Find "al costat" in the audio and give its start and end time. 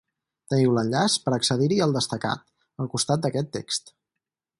2.85-3.25